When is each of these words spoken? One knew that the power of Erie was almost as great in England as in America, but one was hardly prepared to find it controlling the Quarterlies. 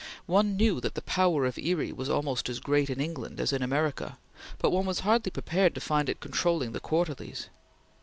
One 0.25 0.57
knew 0.57 0.81
that 0.81 0.95
the 0.95 1.03
power 1.03 1.45
of 1.45 1.59
Erie 1.59 1.93
was 1.93 2.09
almost 2.09 2.49
as 2.49 2.59
great 2.59 2.89
in 2.89 2.99
England 2.99 3.39
as 3.39 3.53
in 3.53 3.61
America, 3.61 4.17
but 4.57 4.71
one 4.71 4.87
was 4.87 5.01
hardly 5.01 5.29
prepared 5.29 5.75
to 5.75 5.79
find 5.79 6.09
it 6.09 6.19
controlling 6.19 6.71
the 6.71 6.79
Quarterlies. 6.79 7.49